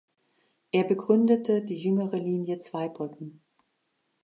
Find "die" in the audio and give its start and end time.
1.63-1.77